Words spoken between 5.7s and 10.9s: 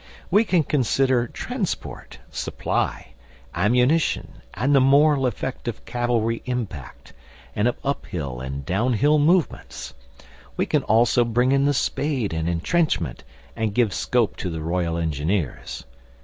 cavalry impact, and of uphill and downhill movements. We can